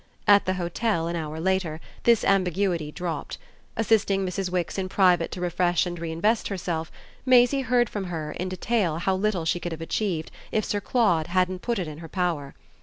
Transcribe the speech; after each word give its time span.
At 0.27 0.45
the 0.47 0.55
hotel, 0.55 1.07
an 1.07 1.15
hour 1.15 1.39
later, 1.39 1.79
this 2.05 2.23
ambiguity 2.23 2.91
dropped: 2.91 3.37
assisting 3.77 4.25
Mrs. 4.25 4.49
Wix 4.49 4.79
in 4.79 4.89
private 4.89 5.29
to 5.29 5.41
refresh 5.41 5.85
and 5.85 5.99
reinvest 5.99 6.47
herself, 6.47 6.91
Maisie 7.23 7.61
heard 7.61 7.87
from 7.87 8.05
her 8.05 8.31
in 8.31 8.49
detail 8.49 8.97
how 8.97 9.13
little 9.15 9.45
she 9.45 9.59
could 9.59 9.73
have 9.73 9.79
achieved 9.79 10.31
if 10.51 10.65
Sir 10.65 10.81
Claude 10.81 11.27
hadn't 11.27 11.61
put 11.61 11.77
it 11.77 11.87
in 11.87 11.99
her 11.99 12.09
power. 12.09 12.55